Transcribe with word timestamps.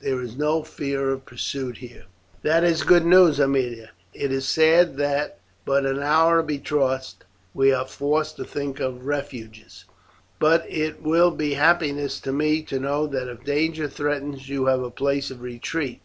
There 0.00 0.22
is 0.22 0.38
no 0.38 0.62
fear 0.62 1.10
of 1.10 1.26
pursuit 1.26 1.76
there.'" 1.82 2.04
"That 2.40 2.64
is 2.64 2.82
good 2.82 3.04
news, 3.04 3.38
Aemilia; 3.38 3.90
it 4.14 4.32
is 4.32 4.48
sad 4.48 4.96
that, 4.96 5.38
but 5.66 5.84
an 5.84 6.02
hour 6.02 6.42
betrothed, 6.42 7.24
we 7.52 7.74
are 7.74 7.84
forced 7.86 8.36
to 8.36 8.44
think 8.46 8.80
of 8.80 9.04
refuges, 9.04 9.84
but 10.38 10.64
it 10.66 11.02
will 11.02 11.30
be 11.30 11.52
happiness 11.52 12.20
to 12.20 12.32
me 12.32 12.62
to 12.62 12.80
know 12.80 13.06
that 13.06 13.28
if 13.28 13.44
danger 13.44 13.86
threatens, 13.86 14.48
you 14.48 14.64
have 14.64 14.82
a 14.82 14.88
place 14.88 15.30
of 15.30 15.42
retreat. 15.42 16.00